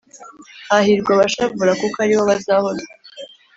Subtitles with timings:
[0.69, 2.89] “hahirwa abashavura, kuko ari bo bazahozwa